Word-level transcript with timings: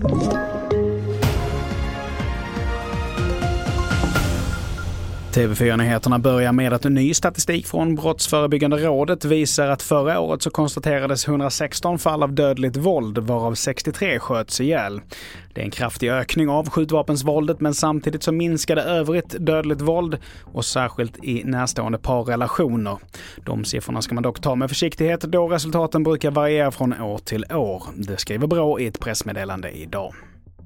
Thank 0.00 0.52
you. 0.52 0.57
TV4-nyheterna 5.38 6.18
börjar 6.18 6.52
med 6.52 6.72
att 6.72 6.84
ny 6.84 7.14
statistik 7.14 7.66
från 7.66 7.94
Brottsförebyggande 7.94 8.76
rådet 8.76 9.24
visar 9.24 9.68
att 9.68 9.82
förra 9.82 10.20
året 10.20 10.42
så 10.42 10.50
konstaterades 10.50 11.28
116 11.28 11.98
fall 11.98 12.22
av 12.22 12.32
dödligt 12.32 12.76
våld, 12.76 13.18
varav 13.18 13.54
63 13.54 14.18
sköts 14.18 14.60
ihjäl. 14.60 15.00
Det 15.54 15.60
är 15.60 15.64
en 15.64 15.70
kraftig 15.70 16.10
ökning 16.10 16.48
av 16.48 16.70
skjutvapensvåldet 16.70 17.60
men 17.60 17.74
samtidigt 17.74 18.22
så 18.22 18.32
minskade 18.32 18.82
övrigt 18.82 19.36
dödligt 19.38 19.80
våld 19.80 20.18
och 20.44 20.64
särskilt 20.64 21.24
i 21.24 21.44
närstående 21.44 21.98
parrelationer. 21.98 22.98
De 23.44 23.64
siffrorna 23.64 24.02
ska 24.02 24.14
man 24.14 24.22
dock 24.22 24.40
ta 24.40 24.54
med 24.54 24.68
försiktighet 24.68 25.20
då 25.20 25.48
resultaten 25.48 26.02
brukar 26.02 26.30
variera 26.30 26.70
från 26.70 27.00
år 27.00 27.18
till 27.18 27.44
år. 27.50 27.82
Det 27.96 28.16
skriver 28.16 28.46
Brå 28.46 28.80
i 28.80 28.86
ett 28.86 29.00
pressmeddelande 29.00 29.70
idag. 29.70 30.14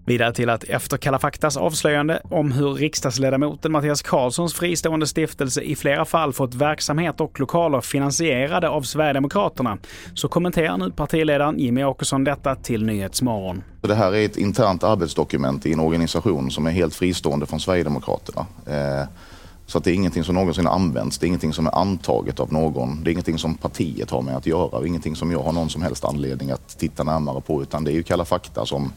Vidare 0.04 0.32
till 0.32 0.50
att 0.50 0.64
efter 0.64 0.96
Kalla 0.96 1.18
faktas 1.18 1.56
avslöjande 1.56 2.20
om 2.24 2.52
hur 2.52 2.74
riksdagsledamoten 2.74 3.72
Mattias 3.72 4.02
Karlssons 4.02 4.54
fristående 4.54 5.06
stiftelse 5.06 5.60
i 5.60 5.76
flera 5.76 6.04
fall 6.04 6.32
fått 6.32 6.54
verksamhet 6.54 7.20
och 7.20 7.40
lokaler 7.40 7.80
finansierade 7.80 8.68
av 8.68 8.82
Sverigedemokraterna 8.82 9.78
så 10.14 10.28
kommenterar 10.28 10.76
nu 10.78 10.90
partiledaren 10.90 11.58
Jimmy 11.58 11.84
Åkesson 11.84 12.24
detta 12.24 12.54
till 12.54 12.84
Nyhetsmorgon. 12.84 13.62
Det 13.80 13.94
här 13.94 14.14
är 14.14 14.24
ett 14.24 14.36
internt 14.36 14.84
arbetsdokument 14.84 15.66
i 15.66 15.72
en 15.72 15.80
organisation 15.80 16.50
som 16.50 16.66
är 16.66 16.70
helt 16.70 16.94
fristående 16.94 17.46
från 17.46 17.60
Sverigedemokraterna. 17.60 18.46
Eh, 18.66 19.08
så 19.66 19.78
att 19.78 19.84
det 19.84 19.90
är 19.90 19.94
ingenting 19.94 20.24
som 20.24 20.34
någonsin 20.34 20.66
använts, 20.66 21.18
det 21.18 21.26
är 21.26 21.28
ingenting 21.28 21.52
som 21.52 21.66
är 21.66 21.78
antaget 21.78 22.40
av 22.40 22.52
någon. 22.52 23.04
Det 23.04 23.10
är 23.10 23.12
ingenting 23.12 23.38
som 23.38 23.54
partiet 23.54 24.10
har 24.10 24.22
med 24.22 24.36
att 24.36 24.46
göra, 24.46 24.86
ingenting 24.86 25.16
som 25.16 25.30
jag 25.30 25.42
har 25.42 25.52
någon 25.52 25.70
som 25.70 25.82
helst 25.82 26.04
anledning 26.04 26.50
att 26.50 26.78
titta 26.78 27.04
närmare 27.04 27.40
på 27.40 27.62
utan 27.62 27.84
det 27.84 27.92
är 27.92 27.94
ju 27.94 28.02
Kalla 28.02 28.24
fakta 28.24 28.66
som 28.66 28.92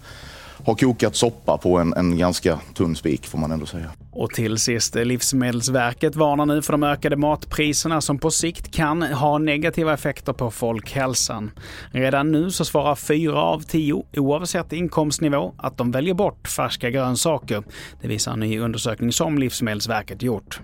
har 0.64 0.76
kokat 0.76 1.16
soppa 1.16 1.58
på 1.58 1.78
en, 1.78 1.94
en 1.94 2.18
ganska 2.18 2.60
tunn 2.74 2.96
spik 2.96 3.28
får 3.28 3.38
man 3.38 3.52
ändå 3.52 3.66
säga. 3.66 3.92
Och 4.12 4.30
till 4.30 4.58
sist, 4.58 4.96
eh, 4.96 5.06
Livsmedelsverket 5.06 6.16
varnar 6.16 6.46
nu 6.46 6.62
för 6.62 6.74
de 6.74 6.84
ökade 6.84 7.16
matpriserna 7.16 8.02
som 8.02 8.18
på 8.18 8.32
sikt 8.32 8.72
kan 8.72 9.02
ha 9.02 9.38
negativa 9.38 9.94
effekter 9.94 10.34
på 10.34 10.52
folkhälsan. 10.52 11.52
Redan 11.92 12.32
nu 12.32 12.52
så 12.52 12.66
svarar 12.66 12.96
fyra 12.96 13.42
av 13.42 13.62
tio, 13.62 14.06
oavsett 14.14 14.74
inkomstnivå, 14.74 15.54
att 15.58 15.78
de 15.78 15.92
väljer 15.92 16.14
bort 16.14 16.48
färska 16.48 16.90
grönsaker. 16.90 17.64
Det 18.02 18.08
visar 18.08 18.34
en 18.34 18.40
ny 18.40 18.60
undersökning 18.60 19.12
som 19.12 19.38
Livsmedelsverket 19.38 20.22
gjort. 20.22 20.60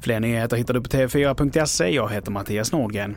Fler 0.00 0.20
nyheter 0.20 0.56
hittar 0.56 0.74
du 0.74 0.80
på 0.80 0.88
tv4.se. 0.88 1.90
Jag 1.90 2.12
heter 2.12 2.30
Mattias 2.30 2.72
Nordgren. 2.72 3.16